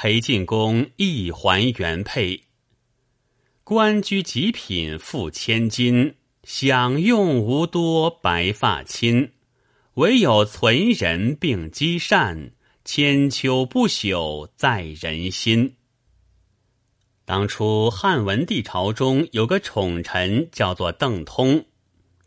[0.00, 2.44] 裴进公亦还原配。
[3.64, 9.32] 官居极品富千金，享用无多白发亲。
[9.94, 12.52] 唯有存人并积善，
[12.84, 15.74] 千秋不朽在人心。
[17.24, 21.64] 当初汉文帝朝中有个宠臣，叫做邓通，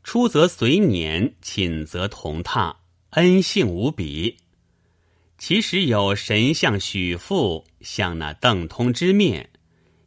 [0.04, 2.76] 出则随辇，寝则同榻，
[3.12, 4.36] 恩信无比。
[5.44, 9.50] 其实有神像许父向那邓通之面，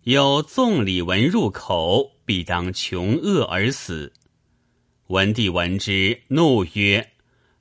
[0.04, 4.12] 有纵礼文入口，必当穷饿而死。
[5.09, 7.10] 文帝闻之，怒曰。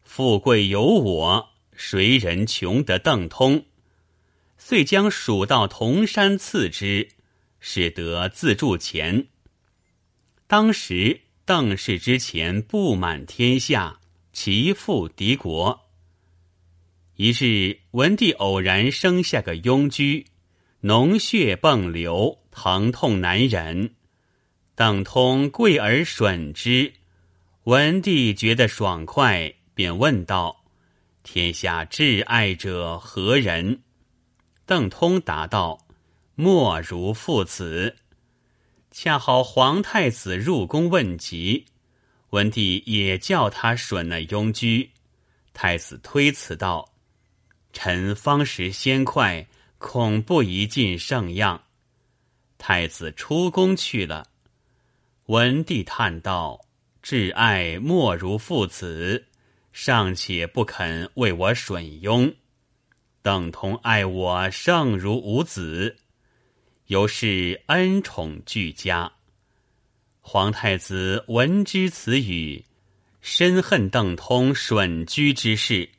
[0.03, 3.65] 富贵由我，谁人穷得邓通？
[4.59, 7.09] 遂将蜀道铜山赐之，
[7.59, 9.29] 使得自铸钱。
[10.45, 13.99] 当时邓氏之前布满天下，
[14.31, 15.82] 其富敌国。
[17.15, 20.25] 一日，文帝偶然生下个庸居，
[20.81, 23.93] 脓血迸流，疼痛难忍。
[24.73, 26.91] 邓通跪而吮之，
[27.65, 29.53] 文帝觉得爽快。
[29.75, 30.63] 便问道
[31.23, 33.81] ：“天下挚爱者何人？”
[34.65, 35.87] 邓通答道
[36.35, 37.95] ：“莫如父子。”
[38.89, 41.65] 恰好皇太子入宫问疾，
[42.29, 44.91] 文帝也叫他吮了庸居。
[45.53, 46.87] 太子推辞道
[47.73, 49.45] ：“臣方食先快，
[49.77, 51.63] 恐不宜尽圣样。”
[52.57, 54.27] 太子出宫去了。
[55.25, 56.61] 文帝叹道
[57.03, 59.25] ：“挚爱莫如父子。”
[59.73, 62.31] 尚且不肯为我吮拥，
[63.23, 65.97] 等同爱我胜如无子，
[66.85, 69.11] 由是恩宠俱佳。
[70.21, 72.63] 皇太子闻之此语，
[73.19, 75.89] 深恨邓通吮居之事。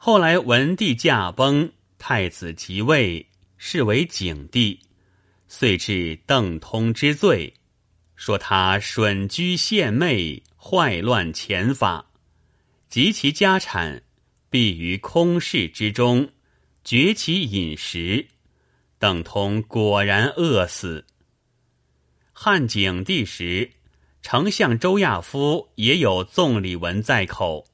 [0.00, 4.78] 后来文帝驾崩，太子即位，是为景帝，
[5.48, 7.52] 遂治邓通之罪，
[8.14, 12.06] 说他吮居献媚，坏乱前法。
[12.88, 14.00] 及其家产，
[14.48, 16.30] 必于空室之中，
[16.84, 18.28] 绝其饮食。
[19.00, 21.04] 邓通果然饿死。
[22.32, 23.72] 汉景帝时，
[24.22, 27.67] 丞相周亚夫也有纵礼文在口，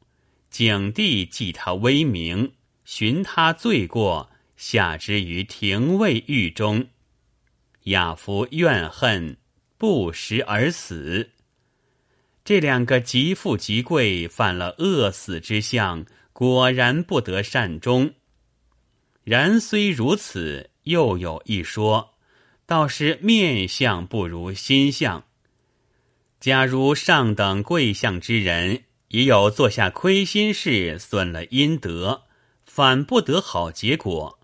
[0.55, 2.53] 景帝记他威名，
[2.85, 6.87] 寻他罪过，下之于廷尉狱中。
[7.87, 9.37] 亚夫怨恨，
[9.79, 11.31] 不食而死。
[12.45, 18.15] 这两个极富极贵，犯了饿死之相，果然不得善终。
[19.25, 22.15] 然虽如此，又有一说，
[22.65, 25.25] 倒是面相不如心相。
[26.39, 32.25] 假如上等贵相之人，也有做下亏心事，损了阴德，
[32.67, 34.41] 反不得好结果；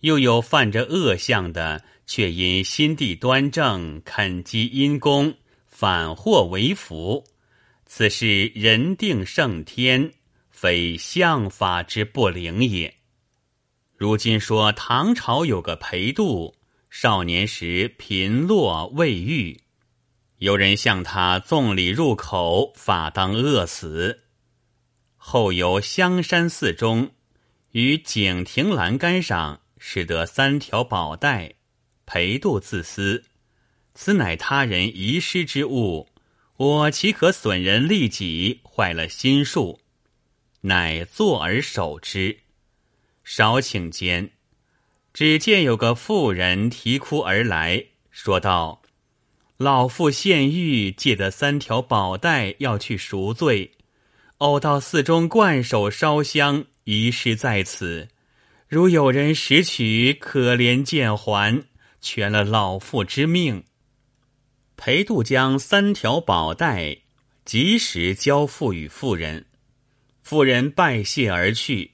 [0.00, 5.32] 又有犯着恶相的，却因心地端正，肯积阴功。
[5.66, 7.24] 反祸为福，
[7.86, 10.12] 此是人定胜天，
[10.50, 12.92] 非相法之不灵也。
[13.96, 16.54] 如今说唐朝有个裴度，
[16.90, 19.58] 少年时贫落未遇，
[20.38, 24.24] 有人向他纵礼入口，法当饿死。
[25.16, 27.10] 后由香山寺中，
[27.72, 31.54] 于井亭栏杆上拾得三条宝带，
[32.04, 33.24] 裴度自私。
[33.94, 36.10] 此乃他人遗失之物，
[36.58, 39.80] 我岂可损人利己，坏了心术？
[40.60, 42.40] 乃坐而守之。
[43.24, 44.32] 少顷间，
[45.14, 48.82] 只见有个妇人啼哭而来，说道
[49.58, 53.72] ：“老妇献玉借得三条宝带，要去赎罪。
[54.38, 58.08] 偶到寺中灌手烧香，遗失在此。
[58.68, 61.64] 如有人拾取，可怜见还，
[62.02, 63.64] 全了老妇之命。”
[64.76, 66.98] 裴度将三条宝带
[67.46, 69.46] 及时交付与妇人，
[70.22, 71.92] 妇人拜谢而去。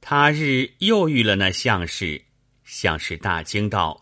[0.00, 2.22] 他日又遇了那相士，
[2.64, 4.01] 相士大惊道：“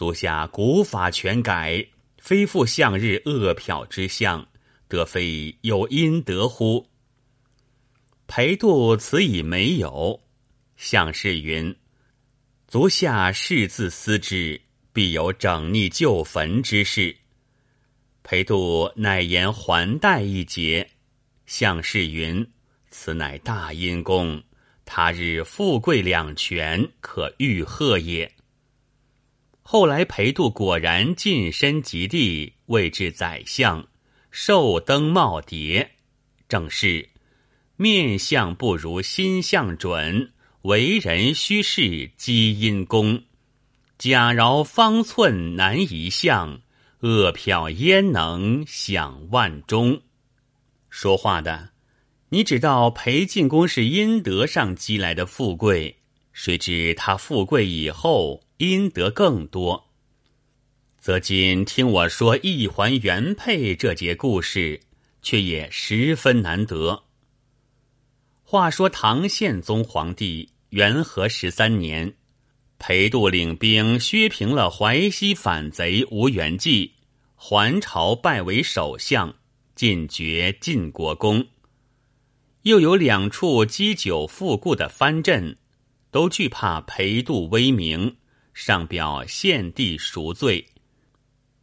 [0.00, 1.86] 足下古法全改，
[2.16, 4.48] 非复向日恶殍之相，
[4.88, 6.88] 得非有阴德乎？”
[8.26, 10.22] 裴度此已没有。
[10.78, 11.76] 向士云
[12.66, 14.58] ：“足下视自思之。”
[14.94, 17.14] 必有整逆旧坟之事。
[18.22, 20.88] 裴度乃言还贷一节，
[21.44, 22.50] 向士云
[22.88, 24.42] ：“此乃大阴功，
[24.86, 28.32] 他日富贵两全，可欲贺也。”
[29.62, 33.86] 后来裴度果然晋升及第，位至宰相，
[34.30, 35.86] 寿登耄耋，
[36.48, 37.08] 正是
[37.76, 43.22] 面相不如心相准，为人须是积阴功。
[43.96, 46.62] 假饶方寸难移相，
[47.00, 50.02] 恶票焉能享万钟？
[50.88, 51.70] 说话的，
[52.30, 55.98] 你只道裴进公是阴德上积来的富贵，
[56.32, 59.88] 谁知他富贵以后阴德更多？
[60.98, 64.80] 则今听我说一还原配这节故事，
[65.22, 67.04] 却也十分难得。
[68.42, 72.12] 话说唐宪宗皇帝元和十三年。
[72.78, 76.92] 裴度领兵削平了淮西反贼吴元济，
[77.36, 79.34] 还朝拜为首相，
[79.74, 81.46] 进爵晋国公。
[82.64, 85.56] 又有两处积久复固的藩镇，
[86.10, 88.16] 都惧怕裴度威名，
[88.52, 90.66] 上表献帝赎罪。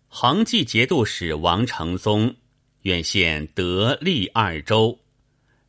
[0.08, 2.36] 恒济节度使王承宗
[2.84, 5.00] 愿献德、利二州，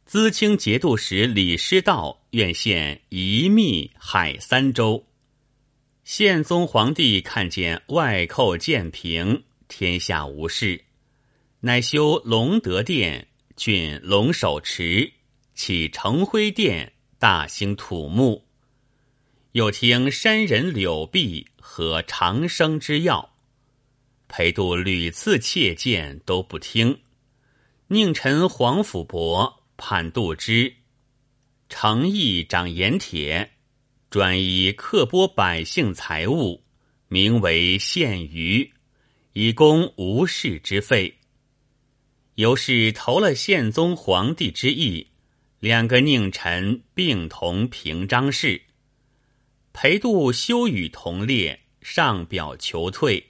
[0.07, 5.05] 资清节度使李师道愿献宜、密、海三州。
[6.05, 10.85] 宪宗皇帝看见外寇渐平，天下无事，
[11.61, 15.13] 乃修隆德殿、郡龙首池，
[15.55, 18.48] 起承辉殿，大兴土木。
[19.53, 23.35] 又听山人柳碧和长生之药，
[24.29, 27.01] 裴度屡次切谏都不听。
[27.87, 30.75] 宁臣皇甫伯判度之，
[31.69, 33.53] 诚意长盐铁。
[34.11, 36.63] 专以刻剥百姓财物，
[37.09, 38.73] 名为献余，
[39.35, 41.19] 以供无事之费。
[42.37, 45.09] 由是投了宪宗皇帝之意，
[45.61, 48.63] 两个佞臣并同平章事。
[49.81, 53.29] 裴度羞与同列，上表求退。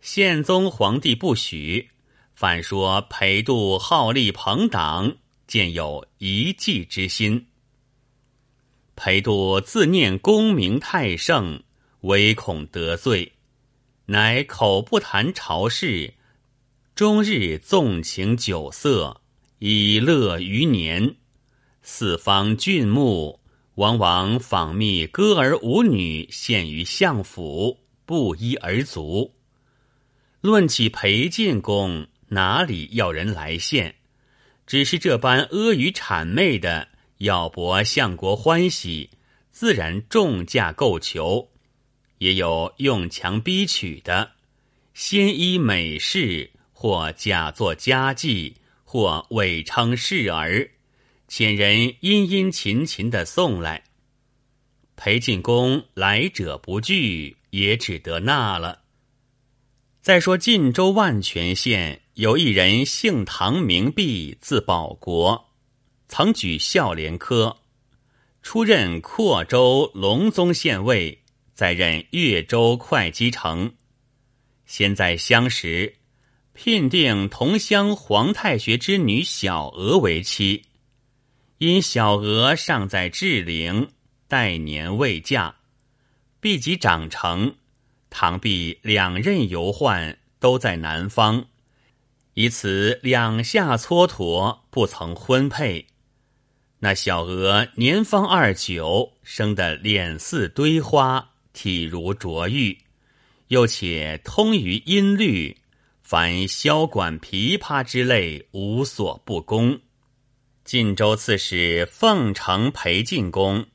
[0.00, 1.88] 宪宗皇帝不许，
[2.36, 5.16] 反说裴度好立朋党，
[5.48, 7.48] 见有一计之心。
[8.94, 11.60] 裴度自念功名太盛，
[12.02, 13.32] 唯恐得罪，
[14.04, 16.14] 乃口不谈朝事，
[16.94, 19.20] 终日纵情酒色，
[19.58, 21.16] 以乐余年。
[21.82, 23.40] 四方俊目，
[23.76, 29.34] 往往访觅歌儿舞女，献于相府，不一而足。
[30.40, 33.94] 论起裴进公，哪里要人来献？
[34.66, 36.88] 只是这般阿谀谄媚的。
[37.18, 39.10] 要博相国欢喜，
[39.50, 41.48] 自然重价购求；
[42.18, 44.32] 也有用强逼取的，
[44.92, 50.70] 先依美事，或假作佳妓，或伪称侍儿，
[51.28, 53.84] 遣人殷殷勤勤的送来。
[54.96, 58.82] 裴进公来者不拒，也只得纳了。
[60.00, 65.48] 再说晋州万全县有一人，姓唐，名弼，字保国。
[66.08, 67.58] 曾举孝廉科，
[68.40, 73.74] 出任阔州隆宗县尉，再任越州会稽城。
[74.64, 75.96] 先在相识，
[76.54, 80.62] 聘定同乡皇太学之女小娥为妻。
[81.58, 83.88] 因小娥尚在稚龄，
[84.28, 85.54] 待年未嫁，
[86.38, 87.54] 毕及长成，
[88.10, 91.46] 唐毕两任游宦都在南方，
[92.34, 95.86] 以此两下蹉跎，不曾婚配。
[96.80, 102.76] 那小娥年方二九，生得脸似堆花，体如琢玉，
[103.48, 105.56] 又且通于音律，
[106.02, 109.80] 凡箫管琵琶之类无所不攻。
[110.66, 113.66] 晋州刺史奉承裴进公，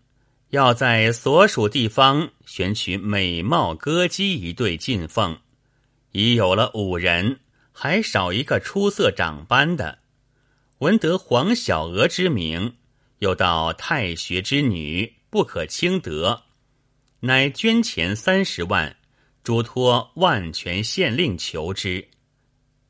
[0.50, 5.40] 要在所属地方选取美貌歌姬一对进奉，
[6.12, 7.40] 已有了五人，
[7.72, 10.00] 还少一个出色长班的。
[10.80, 12.76] 闻得黄小娥之名。
[13.20, 16.42] 又道太学之女不可轻得，
[17.22, 18.98] 乃捐钱三十万，
[19.44, 22.10] 嘱托万全县令求之。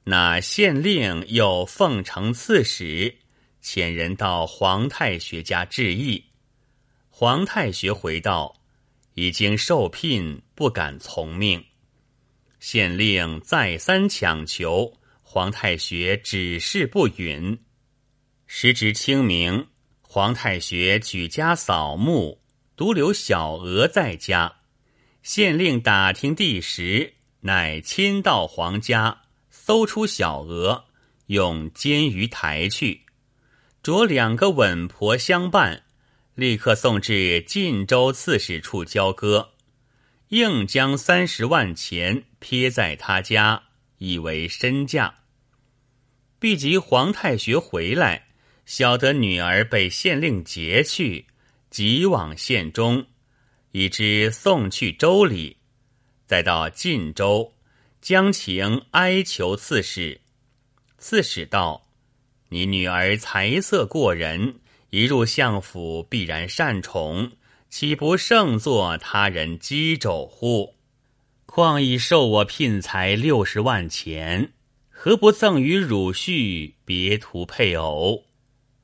[0.06, 3.18] 那县令又奉承刺史，
[3.64, 6.26] 遣人到皇太学家致意。
[7.10, 8.56] 皇太学回道：
[9.14, 11.64] 已经受聘，不敢从命。
[12.60, 17.58] 县令再三强求，皇太学只是不允。
[18.48, 19.68] 时值清明。
[20.04, 22.42] 皇太学举家扫墓，
[22.76, 24.54] 独留小娥在家。
[25.24, 30.84] 县令打听地时，乃亲到皇家，搜出小娥，
[31.28, 33.06] 用监于台去，
[33.84, 35.84] 着两个稳婆相伴，
[36.36, 39.54] 立刻送至晋州刺史处交割，
[40.30, 43.64] 应将三十万钱撇在他家，
[43.98, 45.16] 以为身价。
[46.40, 48.28] 毕及皇太学回来。
[48.64, 51.26] 晓得女儿被县令劫去，
[51.70, 53.08] 即往县中，
[53.72, 55.58] 以之送去州里，
[56.26, 57.54] 再到晋州，
[58.00, 60.22] 将情哀求刺史。
[60.98, 61.90] 刺史道
[62.54, 64.56] ：“你女儿才色过人，
[64.90, 67.32] 一入相府必然善宠，
[67.70, 70.76] 岂不胜作他人击肘乎？
[71.46, 74.52] 况已受我聘才六十万钱。”
[75.04, 78.26] 何不赠与汝婿别图配偶？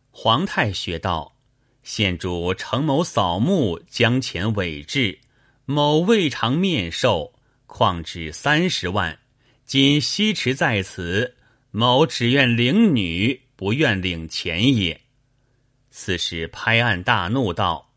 [0.09, 1.35] 皇太学道：
[1.83, 5.19] 县主承某扫墓，将钱委置，
[5.65, 7.33] 某未尝面授，
[7.67, 9.19] 况只三十万。
[9.65, 11.35] 今西池在此，
[11.69, 15.01] 某只愿领女，不愿领钱也。
[15.91, 17.91] 刺史拍案大怒道：“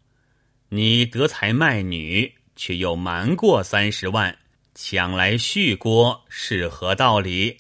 [0.70, 4.36] 你得财卖女，却又瞒过三十万，
[4.74, 7.58] 抢来续锅，是何道理？”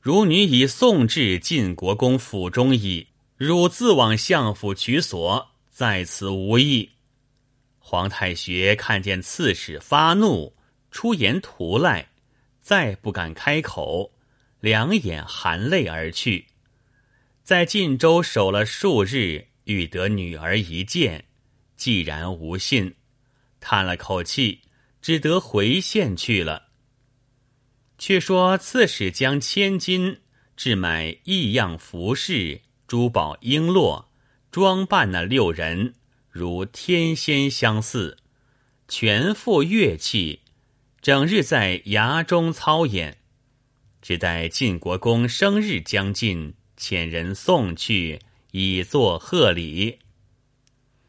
[0.00, 6.88] 汝女已送至晋国公府中矣，汝自往相府取所，在此无益。
[7.78, 10.54] 皇太学看见刺史发怒，
[10.90, 12.08] 出言图赖，
[12.62, 14.10] 再不敢开口，
[14.60, 16.46] 两眼含泪而去。
[17.42, 21.24] 在晋州守了数日，欲得女儿一见，
[21.76, 22.94] 既然无信，
[23.58, 24.60] 叹了口气，
[25.02, 26.68] 只得回县去了。
[27.98, 30.20] 却说刺史将千金
[30.56, 34.06] 置买异样服饰、珠宝璎珞，
[34.50, 35.94] 装扮那六人
[36.30, 38.16] 如天仙相似，
[38.88, 40.40] 全副乐器，
[41.02, 43.18] 整日在衙中操演。
[44.00, 48.18] 只待晋国公生日将近，遣人送去，
[48.52, 49.98] 以作贺礼。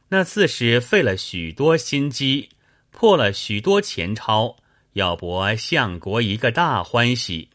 [0.09, 2.49] 那刺史费了许多心机，
[2.91, 4.57] 破了许多钱钞。
[4.93, 7.47] 要博相国一个大欢喜，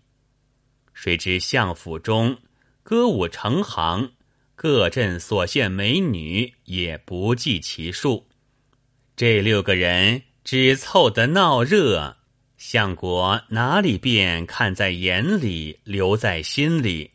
[0.95, 2.39] 谁知相府中
[2.83, 4.13] 歌舞成行，
[4.55, 8.27] 各镇所献美女也不计其数。
[9.15, 12.17] 这六个人只凑得闹热，
[12.57, 17.11] 相国哪里便看在眼里，留在心里？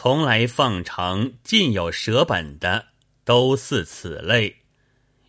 [0.00, 2.86] 从来奉承尽有舍本的，
[3.24, 4.58] 都似此类。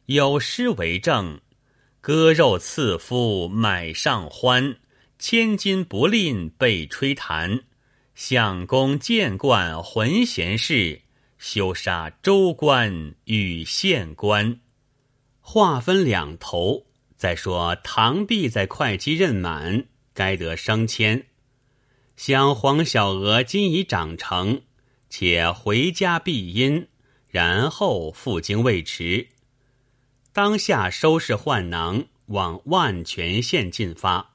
[0.06, 1.42] 有诗为证。
[2.02, 4.78] 割肉赐夫买上欢，
[5.18, 7.62] 千金不吝被吹弹。
[8.14, 11.02] 相公见惯浑闲事，
[11.40, 14.60] 休杀州官与县官。
[15.42, 16.86] 话分两头。
[17.18, 21.26] 再说唐弼在会稽任满，该得升迁。
[22.20, 24.64] 想黄小娥今已长成，
[25.10, 26.86] 且回家避阴，
[27.30, 29.30] 然后赴京未迟。
[30.34, 34.34] 当下收拾换囊，往万全县进发。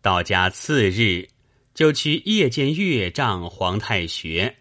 [0.00, 1.28] 到家次日，
[1.74, 4.56] 就去夜见岳丈皇太学。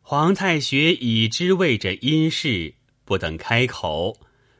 [0.00, 2.72] 皇太学已知为着阴事，
[3.04, 4.16] 不等开口，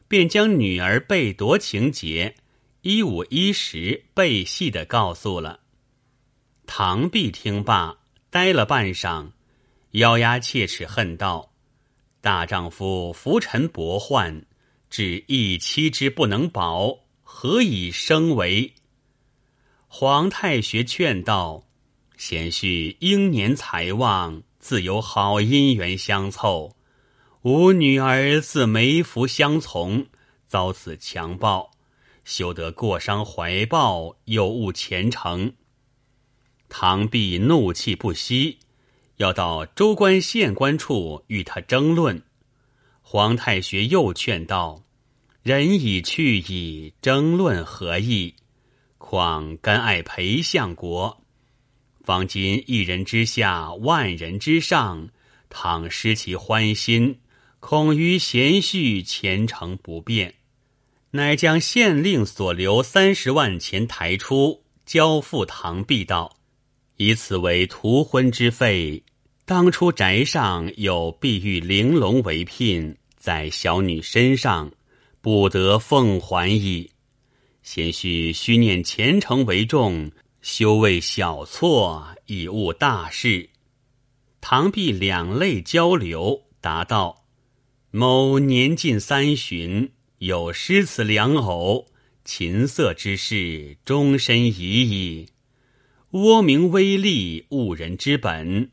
[0.09, 2.35] 便将女儿被夺情节
[2.81, 5.61] 一五一十背细的告诉了。
[6.65, 7.97] 唐弼听罢，
[8.29, 9.31] 呆了半晌，
[9.91, 11.51] 咬牙切齿恨道
[12.21, 14.43] ：“大丈夫浮沉薄宦。”
[14.89, 18.75] 只一妻之不能保，何以生为？
[19.87, 21.65] 皇太学劝道
[22.15, 26.75] ：“贤婿英年才旺，自有好姻缘相凑。
[27.41, 30.05] 吾女儿自没福相从，
[30.47, 31.71] 遭此强暴，
[32.23, 35.53] 休得过伤怀抱，有误前程。”
[36.75, 38.57] 唐弼怒气不息，
[39.17, 42.23] 要到州官县官处与他争论。
[43.03, 44.83] 皇太学又劝道。
[45.43, 48.33] 人已去矣，争论何益？
[48.97, 51.21] 况甘爱陪相国？
[52.03, 55.09] 方今一人之下，万人之上，
[55.51, 57.19] 倘失其欢心，
[57.59, 60.33] 恐于贤婿前程不便。
[61.11, 66.35] 乃将县令所留三十万钱抬出，交付唐弼道
[67.03, 69.03] ：“以此为图婚之费。
[69.45, 74.71] 当初宅上有碧玉玲珑为聘，在小女身上。”
[75.23, 76.91] 不得奉还矣。
[77.61, 83.49] 贤婿须念前程为重，休为小错，以误大事。
[84.41, 87.23] 唐弼两泪交流，答道
[87.89, 91.87] ：“某年近三旬，有诗词良偶，
[92.25, 95.29] 琴瑟之事，终身已矣。
[96.13, 98.69] 倭名威利，误人之本，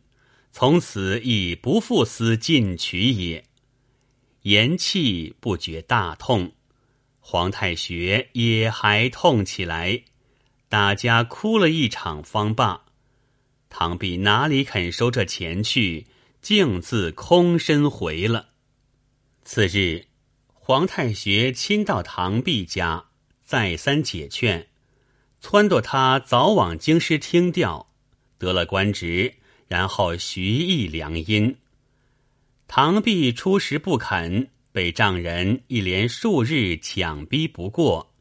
[0.52, 3.44] 从此亦不复思进取也。”
[4.42, 6.52] 言气不觉大痛，
[7.18, 10.02] 皇太学也还痛起来，
[10.68, 12.85] 大家哭了一场方罢。
[13.70, 16.06] 唐弼哪里肯收这钱去，
[16.42, 18.50] 径自空身回了。
[19.44, 20.06] 次日，
[20.52, 23.06] 皇太学亲到唐弼家，
[23.42, 24.69] 再三解劝，
[25.42, 27.88] 撺掇他早往京师听调，
[28.38, 29.35] 得了官职，
[29.66, 31.56] 然后徐议良姻。
[32.68, 38.12] 唐璧初时不肯，被丈人一连数日强逼不过，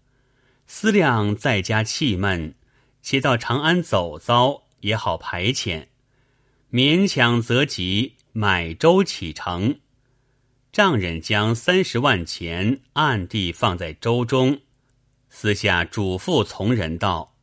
[0.66, 2.56] 思量在家气闷，
[3.04, 5.88] 且到长安走遭也好排遣，
[6.72, 9.80] 勉强择吉，买舟启程。
[10.72, 14.62] 丈人将三十万钱暗地放在舟中，
[15.30, 17.36] 私下嘱咐从人道：“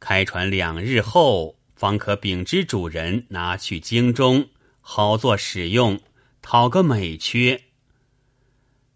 [0.00, 4.48] 开船两日后，方可禀知主人拿去京中，
[4.80, 6.00] 好做使用，
[6.42, 7.62] 讨个美缺。”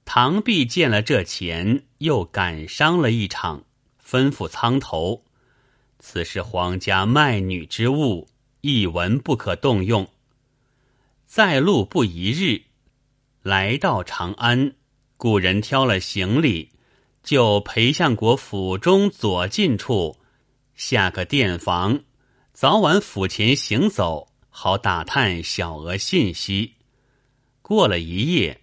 [0.05, 3.65] 唐璧见了这钱，又感伤了一场，
[4.05, 5.25] 吩咐仓头
[6.01, 8.27] ：“此是皇家卖女之物，
[8.63, 10.09] 一文不可动用。”
[11.27, 12.63] 在路不一日。
[13.43, 14.75] 来到长安，
[15.17, 16.71] 故人挑了行李，
[17.28, 20.16] 就裴相国府中左近处
[20.75, 22.00] 下个店房，
[22.54, 26.76] 早晚府前行走，好打探小额信息。
[27.61, 28.62] 过了一夜，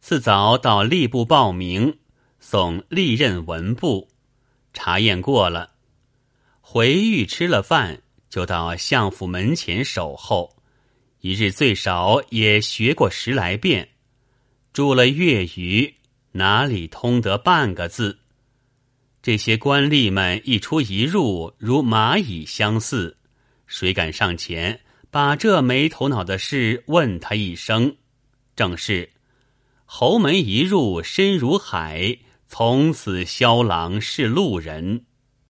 [0.00, 1.98] 次早到吏部报名，
[2.40, 4.08] 送历任文部
[4.72, 5.72] 查验过了，
[6.62, 10.56] 回狱吃了饭，就到相府门前守候，
[11.20, 13.90] 一日最少也学过十来遍。
[14.72, 15.94] 住了月余，
[16.36, 18.18] 哪里通得半个字？
[19.22, 23.16] 这些官吏们一出一入，如蚂蚁相似，
[23.66, 27.96] 谁敢上前把这没头脑的事问他一声？
[28.54, 29.10] 正是
[29.84, 35.04] 侯门一入深如海，从此萧郎是路人。